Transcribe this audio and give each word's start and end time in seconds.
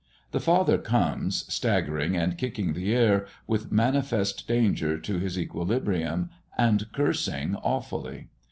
The 0.31 0.39
father 0.39 0.79
comes, 0.79 1.45
staggering 1.53 2.17
and 2.17 2.35
kicking 2.35 2.73
the 2.73 2.91
air, 2.91 3.27
with 3.45 3.71
manifest 3.71 4.47
danger 4.47 4.97
to 4.97 5.19
his 5.19 5.37
equilibrium, 5.37 6.31
and 6.57 6.91
cursing 6.91 7.55
awfully. 7.57 8.29